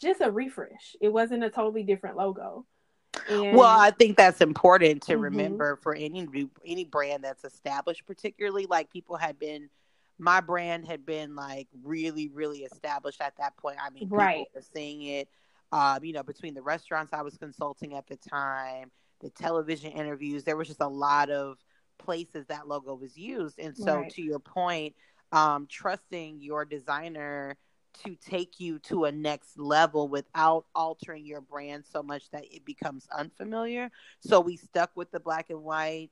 [0.00, 0.96] just a refresh.
[1.00, 2.64] It wasn't a totally different logo.
[3.28, 3.56] And...
[3.56, 5.22] Well, I think that's important to mm-hmm.
[5.22, 9.68] remember for any any brand that's established, particularly like people had been.
[10.18, 13.76] My brand had been like really, really established at that point.
[13.84, 14.46] I mean, people right.
[14.54, 15.28] were seeing it.
[15.72, 20.44] Um, you know, between the restaurants I was consulting at the time, the television interviews,
[20.44, 21.58] there was just a lot of
[21.98, 23.58] places that logo was used.
[23.58, 24.10] And so, right.
[24.10, 24.94] to your point,
[25.32, 27.56] um, trusting your designer
[28.04, 32.64] to take you to a next level without altering your brand so much that it
[32.64, 33.90] becomes unfamiliar.
[34.20, 36.10] So we stuck with the black and white,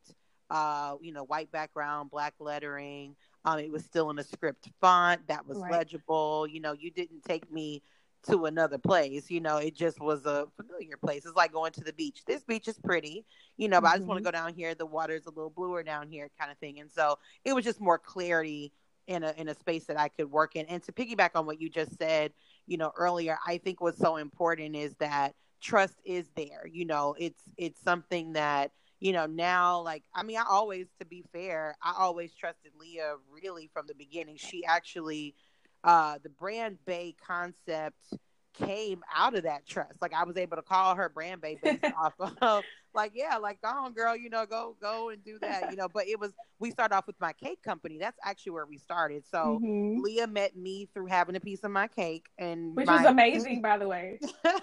[0.51, 3.16] uh, you know, white background, black lettering.
[3.44, 5.73] Um, it was still in a script font that was right.
[5.73, 6.47] legible.
[6.47, 7.83] You know, you didn't take me
[8.29, 9.31] to another place.
[9.31, 11.27] You know, it just was a familiar place.
[11.27, 12.23] It's like going to the beach.
[12.27, 13.25] This beach is pretty,
[13.57, 13.94] you know, but mm-hmm.
[13.94, 14.75] I just want to go down here.
[14.75, 16.81] The water's a little bluer down here, kind of thing.
[16.81, 18.73] And so it was just more clarity
[19.07, 20.67] in a in a space that I could work in.
[20.67, 22.33] And to piggyback on what you just said,
[22.67, 26.67] you know, earlier, I think what's so important is that trust is there.
[26.71, 31.05] You know, it's it's something that you know now like i mean i always to
[31.05, 35.35] be fair i always trusted leah really from the beginning she actually
[35.83, 38.14] uh the brand bae concept
[38.55, 41.85] came out of that trust like i was able to call her brand bae based
[41.99, 42.64] off of
[42.95, 45.89] like, yeah, like, go on, girl, you know, go, go and do that, you know.
[45.93, 47.99] But it was, we started off with my cake company.
[47.99, 49.25] That's actually where we started.
[49.31, 50.01] So mm-hmm.
[50.03, 53.61] Leah met me through having a piece of my cake, and which my, was amazing,
[53.61, 54.19] by the way.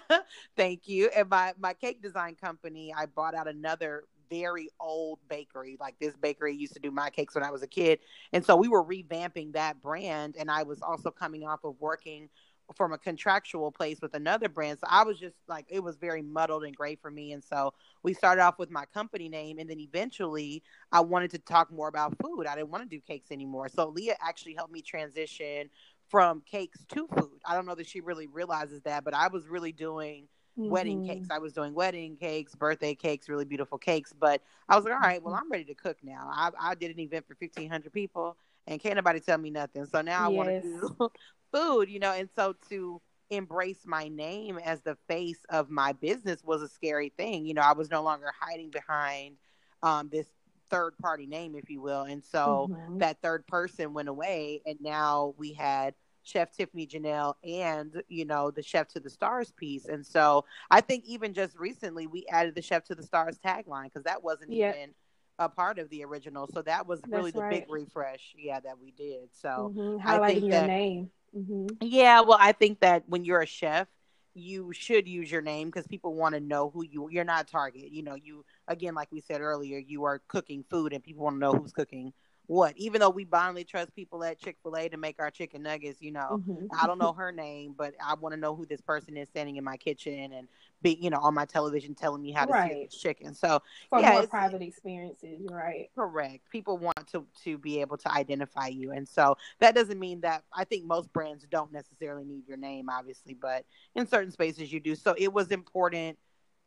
[0.58, 1.10] Thank you.
[1.16, 5.78] And my my cake design company, I bought out another very old bakery.
[5.80, 8.00] Like this bakery used to do my cakes when I was a kid,
[8.34, 10.36] and so we were revamping that brand.
[10.40, 12.30] And I was also coming off of working
[12.76, 14.80] from a contractual place with another brand.
[14.80, 17.34] So I was just like, it was very muddled and gray for me.
[17.34, 19.60] And so we started off with my company name.
[19.60, 22.48] And then eventually I wanted to talk more about food.
[22.48, 23.70] I didn't want to do cakes anymore.
[23.70, 25.70] So Leah actually helped me transition
[26.10, 27.40] from cakes to food.
[27.46, 30.70] I don't know that she really realizes that, but I was really doing mm-hmm.
[30.70, 31.30] wedding cakes.
[31.32, 34.14] I was doing wedding cakes, birthday cakes, really beautiful cakes.
[34.18, 35.34] But I was like, all right, well.
[35.34, 36.30] I'm ready to cook now.
[36.32, 39.86] I, I did an event for 1,500 people and can't nobody tell me nothing.
[39.86, 40.38] So now I yes.
[40.38, 41.12] want to do
[41.52, 46.44] food, you know, and so to embrace my name as the face of my business
[46.44, 47.46] was a scary thing.
[47.46, 49.38] You know, I was no longer hiding behind
[49.82, 50.28] um, this
[50.70, 52.04] third party name, if you will.
[52.04, 52.98] And so mm-hmm.
[53.00, 58.52] that third person went away, and now we had Chef Tiffani Janelle and, you know,
[58.52, 59.86] the Chef to the Stars piece.
[59.86, 63.86] And so I think even just recently we added the Chef to the Stars tagline
[63.86, 64.76] because that wasn't yep.
[64.76, 64.94] even
[65.40, 66.48] a part of the original.
[66.54, 67.68] So that was really That's the right.
[67.68, 69.30] big refresh, yeah, that we did.
[69.34, 70.08] So mm-hmm.
[70.08, 71.10] highlighting your that, name.
[71.36, 71.68] Mm-hmm.
[71.82, 73.88] Yeah, well, I think that when you're a chef,
[74.34, 77.10] you should use your name because people want to know who you.
[77.10, 77.92] You're not Target.
[77.92, 81.36] You know, you again, like we said earlier, you are cooking food, and people want
[81.36, 82.14] to know who's cooking
[82.48, 82.74] what.
[82.78, 86.02] Even though we blindly trust people at Chick Fil A to make our chicken nuggets,
[86.02, 86.66] you know, mm-hmm.
[86.78, 89.58] I don't know her name, but I want to know who this person is standing
[89.58, 90.48] in my kitchen and
[90.82, 92.88] be, you know, on my television telling me how to right.
[92.90, 93.34] this chicken.
[93.34, 95.90] So for yeah, more private experiences, right?
[95.96, 96.50] Correct.
[96.52, 100.44] People want to to be able to identify you, and so that doesn't mean that
[100.56, 103.66] I think most brands don't necessarily need your name, obviously, but
[103.96, 104.96] in certain spaces you do.
[104.96, 106.18] So it was important,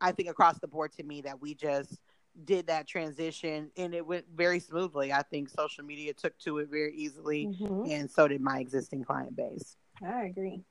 [0.01, 2.01] I think, across the board to me that we just
[2.45, 5.13] did that transition and it went very smoothly.
[5.13, 7.89] I think social media took to it very easily mm-hmm.
[7.89, 9.77] and so did my existing client base.
[10.05, 10.65] I agree.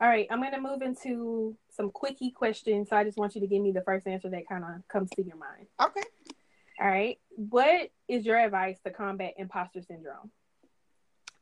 [0.00, 2.90] All right, I'm going to move into some quickie questions.
[2.90, 5.10] So I just want you to give me the first answer that kind of comes
[5.10, 5.66] to your mind.
[5.80, 6.02] Okay.
[6.78, 7.18] All right.
[7.30, 10.30] What is your advice to combat imposter syndrome?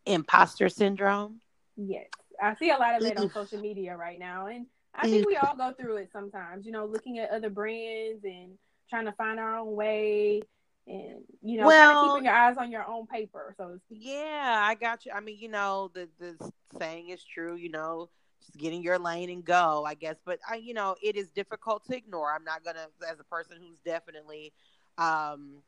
[0.06, 1.40] Imposter syndrome?
[1.76, 2.06] Yes.
[2.40, 4.46] I see a lot of it on social media right now.
[4.46, 8.24] And I think we all go through it sometimes, you know, looking at other brands
[8.24, 8.52] and
[8.88, 10.42] trying to find our own way
[10.86, 15.06] and you know well, keeping your eyes on your own paper so yeah i got
[15.06, 16.36] you i mean you know the the
[16.78, 18.10] saying is true you know
[18.44, 21.85] just getting your lane and go i guess but i you know it is difficult
[21.85, 24.52] to ignore i'm not gonna as a person who's definitely
[24.98, 25.62] um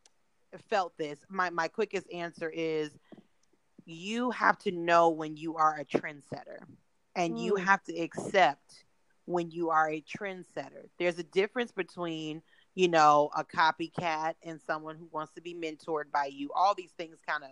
[0.68, 2.90] felt this my my quickest answer is
[3.84, 6.58] you have to know when you are a trendsetter
[7.14, 7.42] and mm.
[7.42, 8.84] you have to accept
[9.26, 12.42] when you are a trendsetter there's a difference between
[12.76, 16.50] you know, a copycat and someone who wants to be mentored by you.
[16.54, 17.50] All these things kind of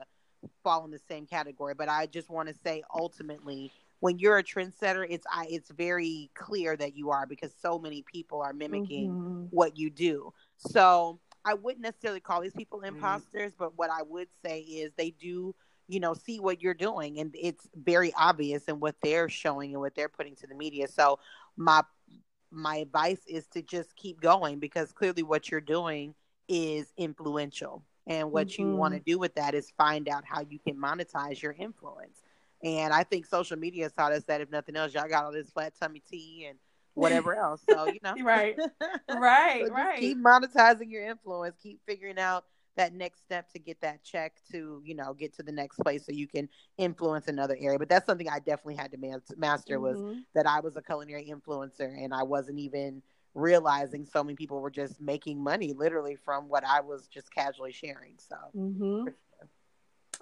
[0.63, 1.73] fall in the same category.
[1.75, 6.31] But I just want to say ultimately, when you're a trendsetter, it's I it's very
[6.35, 9.45] clear that you are because so many people are mimicking mm-hmm.
[9.51, 10.33] what you do.
[10.57, 12.97] So I wouldn't necessarily call these people mm-hmm.
[12.97, 13.65] imposters, mm-hmm.
[13.65, 15.55] but what I would say is they do
[15.87, 19.83] you know see what you're doing and it's very obvious in what they're showing and
[19.83, 21.19] what they're putting to the media so
[21.59, 21.83] my
[22.55, 26.15] my advice is to just keep going because clearly what you're doing
[26.49, 27.83] is influential.
[28.07, 28.63] And what mm-hmm.
[28.63, 32.23] you want to do with that is find out how you can monetize your influence.
[32.65, 35.33] And I think social media has taught us that if nothing else, y'all got all
[35.33, 36.59] this flat tummy tea and
[36.95, 37.63] whatever else.
[37.69, 38.15] So, you know.
[38.25, 38.57] right.
[39.15, 39.67] Right.
[39.67, 40.01] so right.
[40.01, 41.57] Keep monetizing your influence.
[41.63, 42.45] Keep figuring out
[42.77, 46.05] that next step to get that check to you know get to the next place
[46.05, 46.49] so you can
[46.79, 48.99] influence another area but that's something i definitely had to
[49.37, 50.19] master was mm-hmm.
[50.35, 53.03] that i was a culinary influencer and i wasn't even
[53.35, 57.73] realizing so many people were just making money literally from what i was just casually
[57.73, 59.09] sharing so mm-hmm.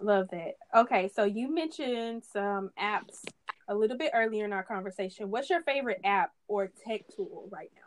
[0.01, 0.55] Love that.
[0.75, 3.25] Okay so you mentioned some apps
[3.69, 5.31] a little bit earlier in our conversation.
[5.31, 7.83] What's your favorite app or tech tool right now?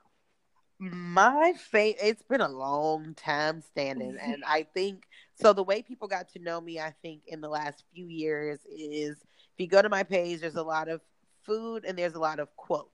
[0.79, 6.07] My favorite it's been a long time standing and i think so the way people
[6.07, 9.81] got to know me i think in the last few years is if you go
[9.81, 10.99] to my page there's a lot of
[11.43, 12.89] food and there's a lot of quotes.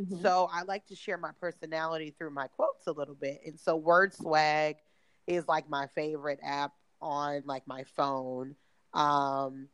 [0.00, 0.22] Mm-hmm.
[0.22, 3.76] so i like to share my personality through my quotes a little bit and so
[3.76, 4.76] word swag
[5.26, 8.54] is like my favorite app on like my phone
[8.94, 9.68] um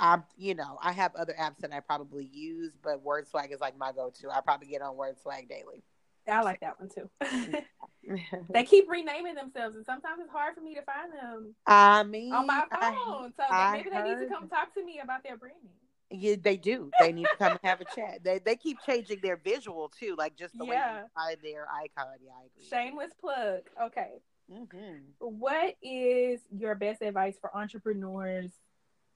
[0.00, 3.60] I'm, you know, I have other apps that I probably use, but Word Swag is
[3.60, 4.30] like my go-to.
[4.30, 5.82] I probably get on Word Swag daily.
[6.28, 7.10] I like that one too.
[8.50, 11.54] they keep renaming themselves, and sometimes it's hard for me to find them.
[11.66, 12.80] I mean, on my phone.
[12.80, 14.04] I, so I maybe heard...
[14.04, 15.70] they need to come talk to me about their branding.
[16.10, 16.90] Yeah, they do.
[17.00, 18.24] They need to come and have a chat.
[18.24, 21.02] They they keep changing their visual too, like just the yeah.
[21.02, 22.14] way you their icon.
[22.22, 22.68] Yeah, I agree.
[22.68, 23.60] Shameless plug.
[23.82, 24.12] Okay.
[24.52, 24.96] Mm-hmm.
[25.18, 28.50] What is your best advice for entrepreneurs,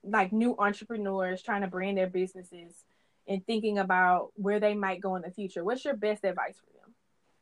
[0.05, 2.85] like new entrepreneurs trying to brand their businesses
[3.27, 5.65] and thinking about where they might go in the future?
[5.65, 6.83] What's your best advice for them?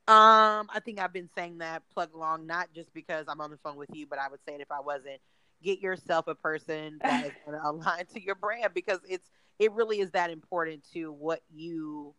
[0.09, 3.59] Um, I think I've been saying that plug along, not just because I'm on the
[3.59, 5.21] phone with you, but I would say it if I wasn't.
[5.63, 9.73] Get yourself a person that is going to align to your brand because it's it
[9.73, 12.15] really is that important to what you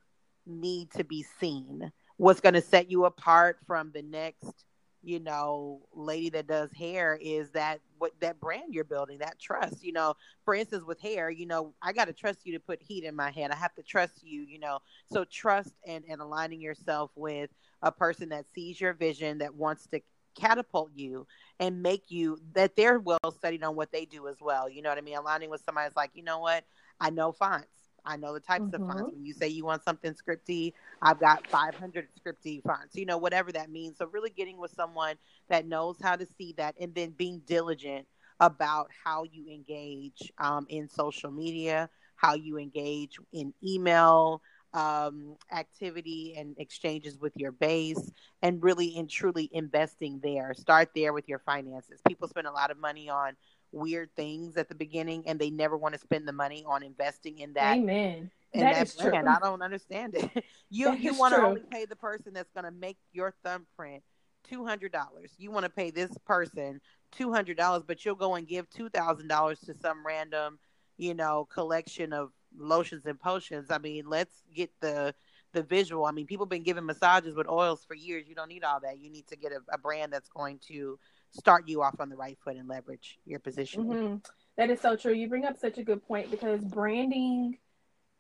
[0.46, 1.92] need to be seen.
[2.18, 4.66] What's going to set you apart from the next,
[5.04, 9.84] you know, lady that does hair is that what that brand you're building, that trust.
[9.84, 12.82] You know, for instance, with hair, you know, I got to trust you to put
[12.82, 13.52] heat in my head.
[13.52, 14.80] I have to trust you, you know.
[15.12, 17.50] So trust and and aligning yourself with
[17.82, 20.02] a person that sees your vision, that wants to
[20.36, 21.28] catapult you
[21.60, 24.70] and make you that they're well studied on what they do as well.
[24.70, 25.18] You know what I mean?
[25.18, 26.64] Aligning with somebody that's like, you know what?
[27.00, 27.81] I know fonts.
[28.06, 28.76] I know the types mm-hmm.
[28.76, 29.02] of fonts.
[29.04, 29.16] Mm-hmm.
[29.16, 33.52] When you say you want something scripty, I've got 500 scripty fonts, you know, whatever
[33.52, 33.98] that means.
[33.98, 35.16] So, really getting with someone
[35.50, 38.08] that knows how to see that and then being diligent
[38.40, 44.42] about how you engage um, in social media, how you engage in email,
[44.74, 48.12] um, activity and exchanges with your base
[48.42, 50.54] and really and truly investing there.
[50.54, 52.00] Start there with your finances.
[52.08, 53.34] People spend a lot of money on
[53.72, 57.40] weird things at the beginning and they never want to spend the money on investing
[57.40, 57.78] in that.
[57.78, 58.30] Amen.
[58.54, 59.26] In that, that brand.
[59.26, 59.34] True.
[59.34, 60.44] I don't understand it.
[60.70, 64.04] you that you want to only pay the person that's going to make your thumbprint
[64.44, 65.32] two hundred dollars.
[65.38, 66.82] You want to pay this person
[67.12, 70.60] two hundred dollars, but you'll go and give two thousand dollars to some random,
[70.98, 73.72] you know, collection of lotions and potions.
[73.72, 75.14] I mean, let's get the
[75.54, 76.06] the visual.
[76.06, 78.28] I mean, people have been giving massages with oils for years.
[78.28, 79.00] You don't need all that.
[79.00, 80.98] You need to get a, a brand that's going to
[81.32, 83.86] start you off on the right foot and leverage your position.
[83.86, 84.16] Mm-hmm.
[84.58, 85.14] That is so true.
[85.14, 87.58] You bring up such a good point because branding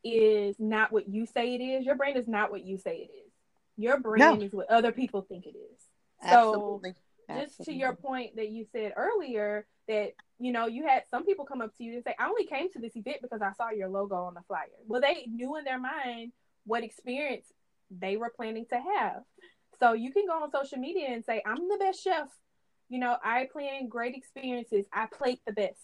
[0.04, 1.86] is not what you say it is.
[1.86, 3.32] Your brand is not what you say it is.
[3.78, 4.45] Your brand no.
[4.45, 5.82] is what other people think it is.
[6.24, 6.95] Absolutely.
[7.28, 11.26] So, just to your point that you said earlier, that you know you had some
[11.26, 13.52] people come up to you and say i only came to this event because i
[13.54, 16.32] saw your logo on the flyer well they knew in their mind
[16.65, 17.45] what experience
[17.89, 19.24] they were planning to have
[19.80, 22.28] so you can go on social media and say i'm the best chef
[22.92, 25.80] you know i plan great experiences i plate the best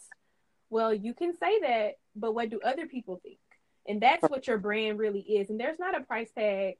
[0.69, 3.39] well you can say that but what do other people think
[3.87, 6.75] and that's what your brand really is and there's not a price tag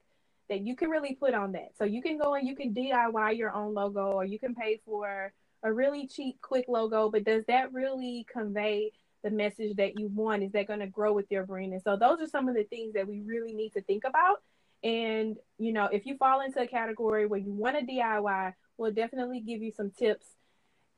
[0.48, 3.36] that you can really put on that so you can go and you can diy
[3.36, 7.44] your own logo or you can pay for a really cheap, quick logo, but does
[7.48, 8.92] that really convey
[9.24, 10.42] the message that you want?
[10.42, 11.72] Is that going to grow with your brand?
[11.72, 14.42] And so those are some of the things that we really need to think about.
[14.82, 18.92] And, you know, if you fall into a category where you want to DIY, we'll
[18.92, 20.26] definitely give you some tips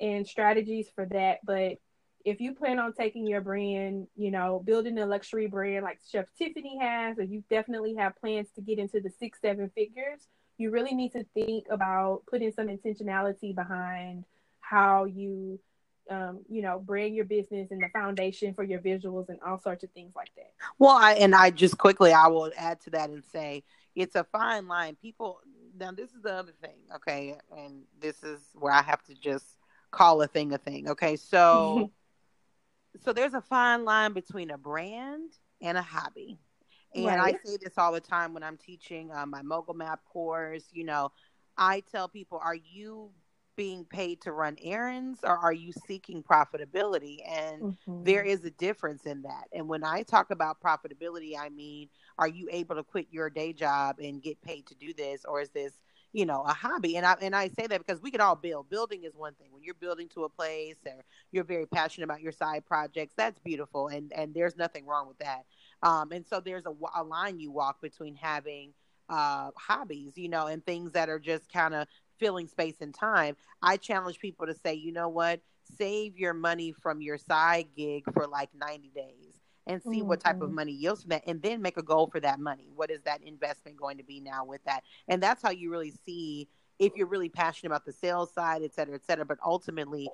[0.01, 1.39] and strategies for that.
[1.45, 1.79] But
[2.25, 6.27] if you plan on taking your brand, you know, building a luxury brand like Chef
[6.39, 10.71] Tiffani has, or you definitely have plans to get into the six, seven figures, you
[10.71, 14.25] really need to think about putting some intentionality behind
[14.61, 15.59] how you
[16.11, 19.85] um, you know, brand your business and the foundation for your visuals and all sorts
[19.85, 20.53] of things like that.
[20.79, 23.63] Well, I and I just quickly I will add to that and say
[23.95, 24.97] it's a fine line.
[25.01, 25.41] People
[25.79, 29.45] now this is the other thing, okay, and this is where I have to just
[29.91, 30.89] call a thing a thing.
[30.91, 31.91] Okay, so
[33.05, 35.31] so there's a fine line between a brand
[35.63, 36.39] and a hobby.
[36.93, 37.37] And right.
[37.37, 40.65] I say this all the time when I'm teaching uh, my mogul map course.
[40.73, 41.13] You know,
[41.57, 43.11] I tell people, are you
[43.61, 47.19] being paid to run errands or are you seeking profitability?
[47.29, 48.05] And mm-hmm.
[48.05, 49.49] there is a difference in that.
[49.53, 53.53] And when I talk about profitability, I mean, are you able to quit your day
[53.53, 55.75] job and get paid to do this, or is this
[56.15, 58.69] you know a hobby and i and i say that because we can all build
[58.69, 62.21] building is one thing when you're building to a place or you're very passionate about
[62.21, 65.45] your side projects that's beautiful and and there's nothing wrong with that
[65.85, 68.73] um and so there's a, a line you walk between having
[69.09, 71.87] uh hobbies you know and things that are just kind of
[72.21, 75.41] filling space and time, I challenge people to say, you know what,
[75.77, 80.09] save your money from your side gig for like 90 days and see mm-hmm.
[80.09, 80.57] what type of mm-hmm.
[80.57, 82.69] money yields from that and then make a goal for that money.
[82.75, 84.83] What is that investment going to be now with that?
[85.09, 88.75] And that's how you really see if you're really passionate about the sales side, et
[88.75, 89.25] cetera, et cetera.
[89.25, 90.09] But ultimately,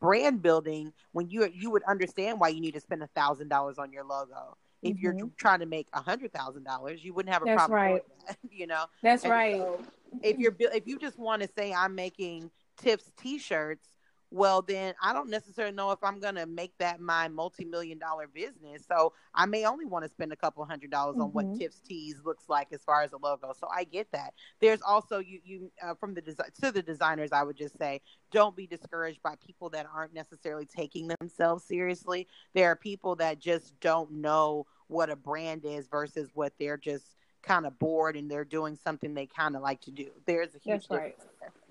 [0.00, 3.78] brand building, when you you would understand why you need to spend a thousand dollars
[3.78, 4.56] on your logo.
[4.80, 5.18] If mm-hmm.
[5.18, 7.76] you're trying to make a hundred thousand dollars, you wouldn't have a That's problem.
[7.76, 8.02] Right.
[8.28, 8.84] That, you know.
[9.02, 9.56] That's and right.
[9.56, 9.80] So
[10.22, 13.88] if you're if you just want to say I'm making Tiff's t-shirts,
[14.30, 18.84] well then I don't necessarily know if I'm gonna make that my multi-million dollar business.
[18.86, 21.22] So I may only want to spend a couple hundred dollars mm-hmm.
[21.22, 21.58] on what mm-hmm.
[21.58, 23.52] Tips Tees looks like as far as a logo.
[23.58, 24.34] So I get that.
[24.60, 28.00] There's also you you uh, from the design to the designers, I would just say
[28.30, 32.26] don't be discouraged by people that aren't necessarily taking themselves seriously.
[32.54, 37.16] There are people that just don't know what a brand is versus what they're just
[37.44, 40.10] kind of bored and they're doing something they kind of like to do.
[40.26, 41.16] There's a huge That's right.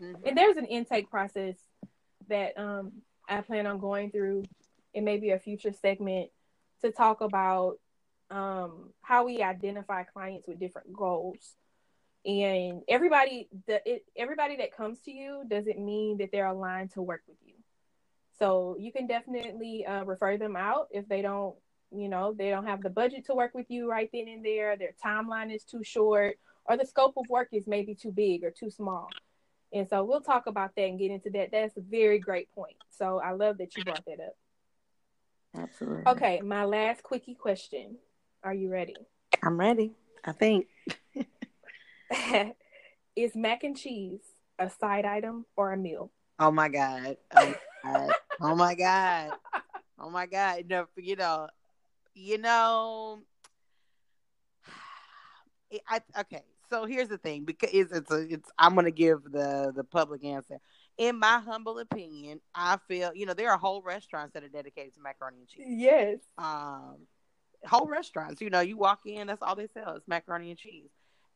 [0.02, 0.28] Mm-hmm.
[0.28, 1.56] And there's an intake process
[2.30, 2.94] that um,
[3.28, 4.46] I plan on going through.
[4.94, 6.30] It may be a future segment
[6.82, 7.80] to talk about
[8.30, 11.56] um, how we identify clients with different goals.
[12.26, 17.02] And everybody, the it, everybody that comes to you doesn't mean that they're aligned to
[17.02, 17.56] work with you.
[18.40, 21.56] So you can definitely uh, refer them out if they don't,
[21.96, 24.76] you know, they don't have the budget to work with you right then and there.
[24.76, 28.52] Their timeline is too short, or the scope of work is maybe too big or
[28.52, 29.12] too small.
[29.74, 31.52] And so we'll talk about that and get into that.
[31.52, 32.76] That's a very great point.
[32.92, 34.36] So I love that you brought that up.
[35.56, 36.04] Absolutely.
[36.08, 37.98] Okay, my last quickie question.
[38.44, 38.98] Are you ready?
[39.42, 39.94] I'm ready.
[40.24, 40.68] I think.
[43.16, 44.22] Is mac and cheese
[44.60, 46.12] a side item or a meal?
[46.40, 47.18] Oh my god.
[47.36, 48.12] Oh my god.
[48.42, 49.32] oh my god.
[50.00, 50.66] Oh my god.
[50.68, 51.48] No, you know,
[52.14, 53.20] you know,
[55.88, 56.44] I okay
[56.74, 60.26] so here's the thing because it's it's, a, it's I'm gonna give the the public
[60.26, 60.58] answer.
[60.98, 64.96] In my humble opinion, I feel you know there are whole restaurants that are dedicated
[64.96, 65.66] to macaroni and cheese.
[65.68, 66.18] Yes.
[66.40, 66.98] Um,
[67.66, 68.42] whole restaurants.
[68.42, 70.90] You know, you walk in, that's all they sell is macaroni and cheese.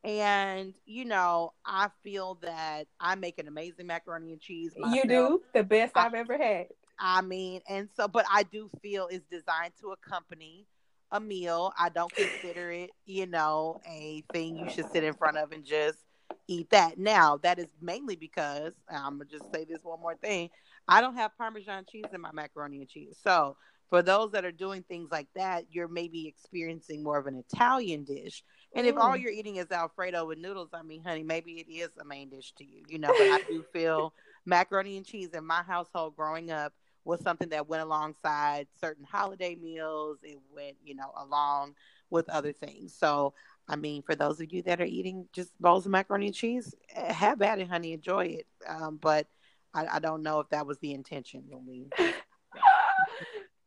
[0.04, 4.74] And you know, I feel that I make an amazing macaroni and cheese.
[4.76, 5.04] Myself.
[5.04, 6.68] You do the best I, I've ever had.
[7.00, 10.66] I mean, and so, but I do feel it's designed to accompany
[11.12, 11.74] a meal.
[11.78, 15.64] I don't consider it, you know, a thing you should sit in front of and
[15.64, 16.00] just
[16.48, 16.98] eat that.
[16.98, 20.50] Now, that is mainly because I'm gonna just say this one more thing.
[20.88, 23.18] I don't have Parmesan cheese in my macaroni and cheese.
[23.24, 23.56] So
[23.90, 28.04] for those that are doing things like that, you're maybe experiencing more of an Italian
[28.04, 28.44] dish.
[28.76, 29.22] And if all mm.
[29.22, 32.54] you're eating is Alfredo with noodles, I mean, honey, maybe it is a main dish
[32.58, 33.08] to you, you know.
[33.08, 34.14] But I do feel
[34.46, 36.74] macaroni and cheese in my household growing up
[37.08, 40.18] was something that went alongside certain holiday meals.
[40.24, 41.76] It went, you know, along
[42.10, 42.94] with other things.
[42.94, 43.34] So,
[43.68, 46.76] I mean, for those of you that are eating just bowls of macaroni and cheese,
[46.94, 47.94] eh, have at it, honey.
[47.94, 48.48] Enjoy it.
[48.68, 49.28] Um, but
[49.74, 51.88] I, I, don't know if that was the intention when we.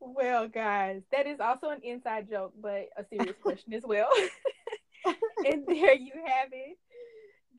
[0.01, 4.11] well, guys, that is also an inside joke, but a serious question as well.
[5.47, 6.79] and there you have it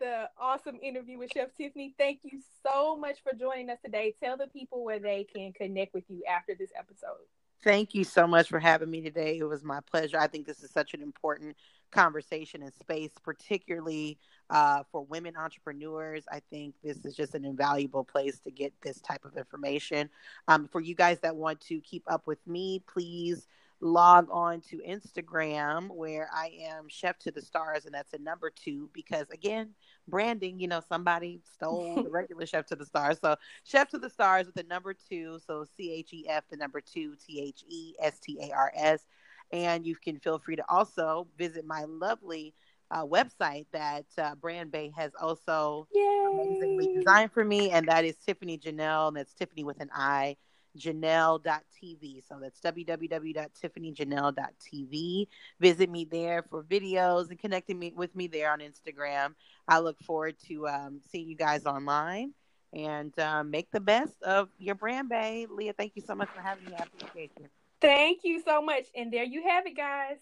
[0.01, 1.93] the awesome interview with Chef Tiffani.
[1.97, 4.15] Thank you so much for joining us today.
[4.21, 7.21] Tell the people where they can connect with you after this episode.
[7.63, 9.37] Thank you so much for having me today.
[9.37, 10.17] It was my pleasure.
[10.19, 11.55] I think this is such an important
[11.91, 14.17] conversation and space, particularly
[14.49, 16.23] uh, for women entrepreneurs.
[16.31, 20.09] I think this is just an invaluable place to get this type of information.
[20.47, 23.47] Um, for you guys that want to keep up with me, please
[23.81, 28.49] log on to Instagram where I am Chef to the Stars, and that's a number
[28.49, 29.69] two because again,
[30.07, 33.19] branding, you know, somebody stole the regular Chef to the Stars.
[33.19, 36.57] So Chef to the Stars with the number two, so C H E F, the
[36.57, 39.05] number two, T H E S T A R S.
[39.51, 42.53] And you can feel free to also visit my lovely
[42.91, 46.25] uh, website that uh, Brand Bae has also Yay.
[46.31, 50.35] amazingly designed for me, and that is Tiffani Janelle, and that's Tiffani with an I
[50.77, 52.23] janelle.tv.
[52.27, 55.27] So that's www.tiffanijanelle.tv.
[55.59, 59.33] Visit me there for videos and connecting me with me there on Instagram.
[59.67, 62.33] I look forward to um, seeing you guys online
[62.73, 65.45] and um, make the best of your brand, Bae.
[65.49, 66.73] Leah, thank you so much for having me.
[66.77, 67.47] I appreciate you.
[67.81, 68.85] Thank you so much.
[68.95, 70.17] And there you have it, guys.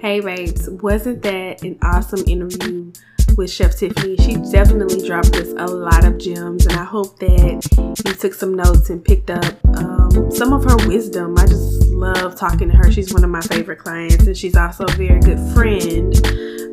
[0.00, 2.92] Hey, babes, wasn't that an awesome interview?
[3.36, 4.20] With Chef Tiffani.
[4.20, 8.54] She definitely dropped us a lot of gems, and I hope that you took some
[8.54, 11.38] notes and picked up um, some of her wisdom.
[11.38, 12.90] I just love talking to her.
[12.92, 16.14] She's one of my favorite clients, and she's also a very good friend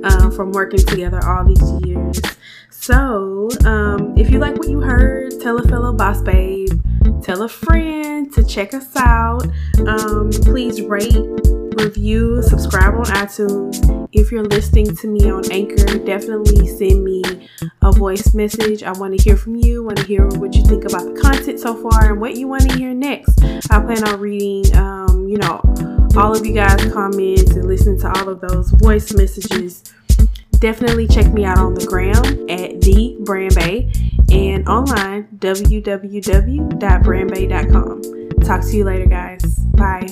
[0.06, 2.20] um, from working together all these years.
[2.70, 6.70] So, um, if you like what you heard, tell a fellow boss babe,
[7.22, 9.48] tell a friend to check us out.
[9.88, 11.14] Um, please rate
[11.78, 14.08] review, subscribe on iTunes.
[14.12, 17.24] If you're listening to me on Anchor, definitely send me
[17.82, 18.82] a voice message.
[18.84, 19.84] I want to hear from you.
[19.84, 22.70] Want to hear what you think about the content so far and what you want
[22.70, 23.42] to hear next.
[23.72, 25.62] I plan on reading, um, you know,
[26.16, 29.84] all of you guys' comments and listening to all of those voice messages.
[30.60, 32.16] Definitely check me out on the gram
[32.50, 33.92] at the Brand Bae
[34.32, 38.02] and online www.brandbae.com.
[38.42, 39.60] Talk to you later, guys.
[39.76, 40.08] Bye.